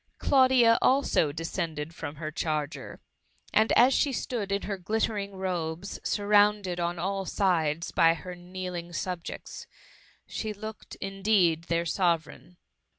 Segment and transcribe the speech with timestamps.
[0.17, 2.99] Claudia, also, descended from her charger,
[3.53, 8.91] and as she stood in her glittering robes, surrounded on all sides by her kneeling
[8.93, 9.67] subjects,
[10.25, 12.57] she looked, indeed, their Sovereign.